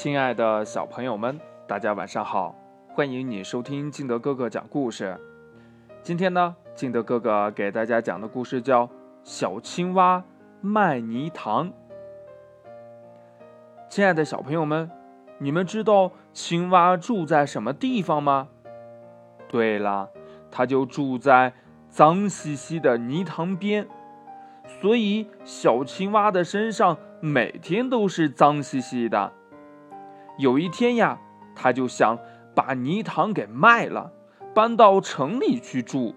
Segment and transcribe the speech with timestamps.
[0.00, 2.54] 亲爱的小朋友们，大家晚上好！
[2.94, 5.18] 欢迎你收听金德哥哥讲故事。
[6.04, 8.86] 今天呢，金德哥哥给大家讲的故事叫
[9.24, 10.22] 《小青蛙
[10.60, 11.70] 卖泥塘》。
[13.90, 14.88] 亲爱的小朋友们，
[15.38, 18.46] 你们知道青蛙住在什么地方吗？
[19.48, 20.10] 对了，
[20.48, 21.54] 它就住在
[21.88, 23.88] 脏兮兮的泥塘边，
[24.80, 29.32] 所以小青蛙的身上每天都是脏兮兮的。
[30.38, 31.18] 有一天呀，
[31.54, 32.18] 他就想
[32.54, 34.12] 把泥塘给卖了，
[34.54, 36.14] 搬到城里去住。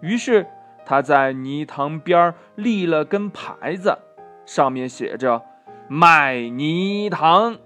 [0.00, 0.46] 于是
[0.86, 3.98] 他在泥塘边立了根牌子，
[4.46, 5.42] 上面写着
[5.88, 7.56] “卖泥塘”，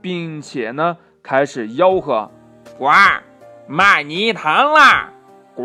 [0.00, 2.30] 并且呢开始吆喝
[2.78, 2.88] ：“呱，
[3.66, 5.12] 卖泥塘啦！
[5.54, 5.64] 呱，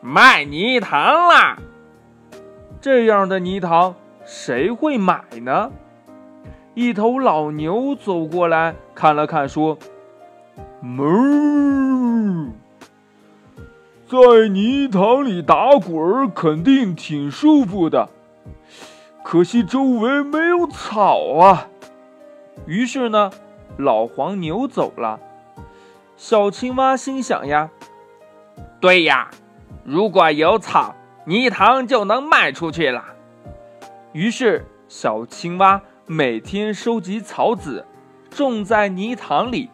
[0.00, 1.58] 卖泥塘啦！”
[2.80, 5.70] 这样的泥塘谁会买呢？
[6.80, 9.76] 一头老牛走过来看了看，说
[10.82, 12.52] ：“哞，
[14.08, 18.08] 在泥塘里打滚肯定挺舒服的，
[19.22, 21.68] 可惜周围没有草啊。”
[22.64, 23.30] 于是呢，
[23.76, 25.20] 老黄牛走了。
[26.16, 27.68] 小青蛙心想呀
[28.80, 29.30] ：“对呀，
[29.84, 30.94] 如果有草，
[31.26, 33.04] 泥塘就能卖出去了。”
[34.14, 35.82] 于是小青蛙。
[36.12, 37.86] 每天收集草籽，
[38.32, 39.70] 种在泥塘里。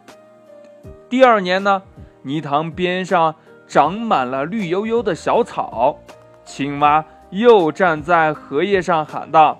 [1.09, 1.81] 第二年呢，
[2.21, 3.33] 泥塘边上
[3.65, 5.97] 长满了绿油油的小草。
[6.45, 9.59] 青蛙又站在荷叶上喊道：“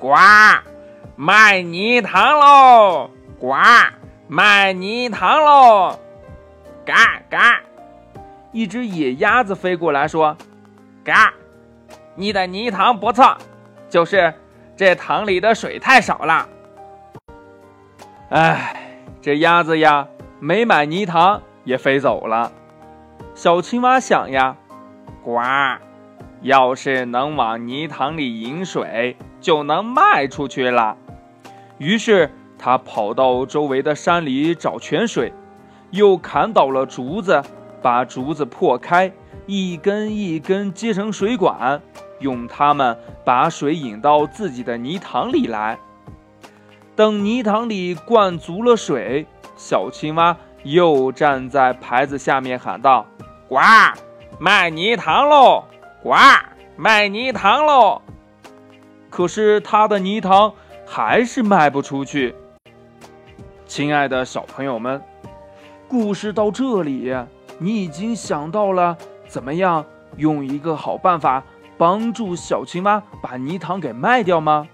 [0.00, 0.14] 呱，
[1.16, 3.10] 卖泥塘喽！
[3.38, 3.52] 呱，
[4.26, 5.98] 卖泥塘喽！”
[6.82, 7.60] 嘎嘎，
[8.52, 10.34] 一只野鸭子飞过来说
[11.04, 11.34] ：“嘎，
[12.14, 13.36] 你的泥塘不错，
[13.90, 14.32] 就是。”
[14.78, 16.48] 这塘里的水太少了，
[18.28, 18.76] 哎，
[19.20, 20.06] 这鸭子呀，
[20.38, 22.52] 没买泥塘也飞走了。
[23.34, 24.54] 小青蛙想呀，
[25.24, 25.40] 呱，
[26.42, 30.96] 要是能往泥塘里引水，就能卖出去了。
[31.78, 35.32] 于是他跑到周围的山里找泉水，
[35.90, 37.42] 又砍倒了竹子，
[37.82, 39.10] 把竹子破开，
[39.46, 41.82] 一根一根接成水管。
[42.20, 45.78] 用它们把水引到自己的泥塘里来。
[46.96, 53.06] 等泥塘里灌足了水，小青蛙又站在牌子下面喊道
[53.48, 53.58] ：“呱，
[54.40, 55.64] 卖泥塘喽！
[56.02, 56.14] 呱，
[56.76, 58.02] 卖泥塘喽！”
[59.10, 60.52] 可是它的泥塘
[60.84, 62.34] 还是卖不出去。
[63.66, 65.00] 亲爱的小朋友们，
[65.86, 67.14] 故事到这里，
[67.58, 68.96] 你已经想到了
[69.26, 69.84] 怎么样
[70.16, 71.44] 用一个好办法。
[71.78, 74.66] 帮助小青蛙把泥塘给卖掉吗？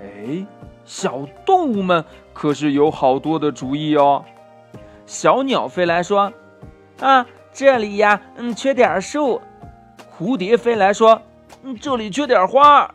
[0.00, 0.46] 哎，
[0.84, 4.24] 小动物们可是有好多的主意哦。
[5.06, 6.32] 小鸟飞来说
[7.00, 9.40] ：“啊，这里呀，嗯，缺点树。”
[10.16, 11.22] 蝴蝶飞来说
[11.64, 12.94] ：“嗯，这里缺点花。”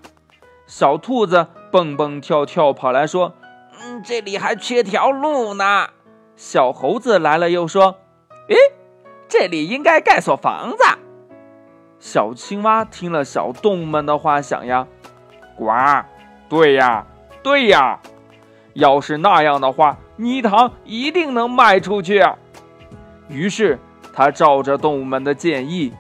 [0.68, 3.34] 小兔子蹦蹦跳跳跑来说
[3.82, 5.90] ：“嗯，这里还缺条路呢。”
[6.36, 7.98] 小猴子来了又说
[8.50, 8.56] ：“诶，
[9.28, 10.78] 这里应该盖所房子。”
[12.04, 14.86] 小青蛙听了小动物们的话，想呀，
[15.56, 15.72] 呱，
[16.50, 17.08] 对呀，
[17.42, 17.98] 对呀，
[18.74, 22.22] 要是那样的话，泥塘一定能卖出去。
[23.30, 23.80] 于是
[24.12, 25.94] 他照着动物们的建议，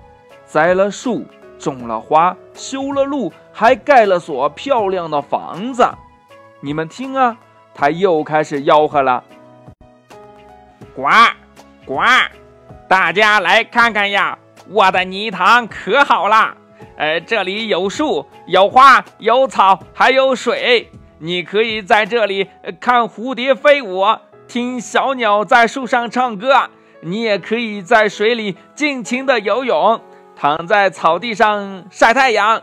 [0.45, 1.23] 栽了树，
[1.57, 5.87] 种了花，修了路，还盖了所漂亮的房子。
[6.59, 7.37] 你们听啊，
[7.73, 9.23] 他又开始吆喝了，
[10.93, 11.03] 呱，
[11.85, 12.01] 呱，
[12.89, 14.37] 大家来看看呀。
[14.69, 16.55] 我的泥塘可好了，
[16.97, 20.89] 呃，这里有树，有花，有草，还有水。
[21.19, 24.03] 你可以在这里看蝴蝶飞舞，
[24.47, 26.69] 听小鸟在树上唱歌。
[27.01, 29.99] 你也可以在水里尽情的游泳，
[30.35, 32.61] 躺在草地上晒太阳。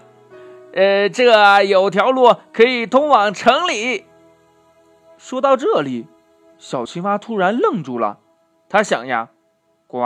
[0.73, 4.07] 呃，这有条路可以通往城里。
[5.19, 6.07] 说到这里，
[6.57, 8.19] 小青蛙突然愣住了，
[8.69, 9.29] 他想呀，
[9.87, 9.99] 呱。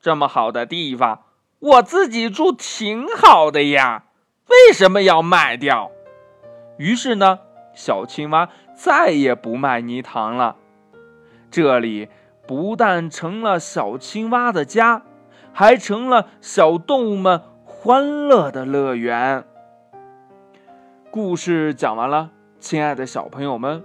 [0.00, 1.24] 这么好的地方，
[1.58, 4.04] 我自己住挺好的呀，
[4.46, 5.90] 为什么要卖掉？
[6.76, 7.40] 于是呢，
[7.74, 10.56] 小青蛙再也不卖泥塘了。
[11.50, 12.08] 这里
[12.46, 15.02] 不但成了小青蛙的家，
[15.52, 19.44] 还成了小动物们欢乐的乐园。
[21.10, 22.30] 故事讲完了，
[22.60, 23.82] 亲爱的小朋友们，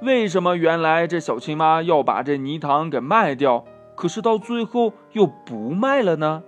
[0.00, 3.64] 为什么原来这小青蛙要把这泥塘给卖掉？
[3.96, 6.42] 可是到最后又不卖了呢？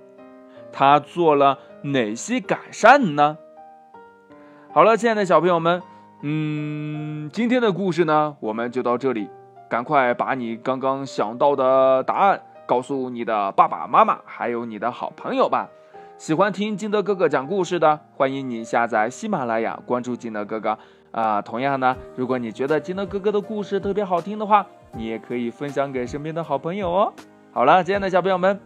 [0.71, 3.39] 他做了哪些改善呢？
[4.71, 5.83] 好了，亲爱的小朋友们，
[6.23, 9.29] 嗯，今天的故事呢，我们就到这里。
[9.69, 15.69] 赶快把你刚刚想到的答案告诉你的爸爸妈妈，还有你的好朋友吧。
[16.17, 20.79] 喜欢听金德哥哥讲故事的，欢迎你下载喜马拉雅，关注金德哥哥。
[21.11, 27.13] 啊，同样呢，如果你觉得金德哥哥的故事特别好听的话，你也可以分享给身边的好朋友哦。
[27.59, 28.57] 好了，亲爱的小朋友们，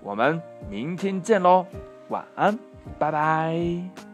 [0.00, 0.40] 我们
[0.70, 1.66] 明天见喽，
[2.06, 2.56] 晚安，
[2.96, 4.07] 拜拜。